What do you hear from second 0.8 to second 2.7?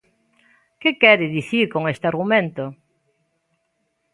¿Que quere dicir con este argumento?